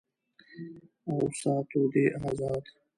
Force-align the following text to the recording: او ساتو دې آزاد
او 1.07 1.15
ساتو 1.39 1.81
دې 1.93 2.05
آزاد 2.27 2.63